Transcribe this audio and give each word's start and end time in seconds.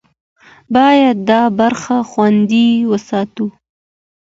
باید 0.75 1.17
دا 1.29 1.41
برخه 1.59 1.97
خوندي 2.09 2.67
وساتو. 2.89 3.45